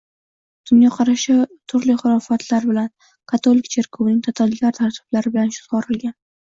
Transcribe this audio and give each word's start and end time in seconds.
Dunyoqarashi 0.69 1.35
turli 1.73 1.97
xurofotlar 2.01 2.67
bilan, 2.71 2.91
katolik 3.35 3.73
cherkovining 3.77 4.21
totalitar 4.31 4.79
tartiblari 4.83 5.37
bilan 5.39 5.59
sug‘orilgan 5.63 6.23